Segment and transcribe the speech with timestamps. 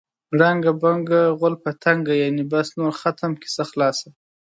[0.39, 2.13] ړنګه بنګه غول په تنګه.
[2.21, 4.07] یعنې بس نور ختم، کیسه خلاصه.